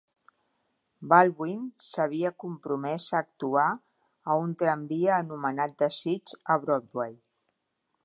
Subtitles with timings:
[1.11, 7.19] Baldwin s'havia compromès a actuar a "Un tramvia anomenat desig" a Broadway.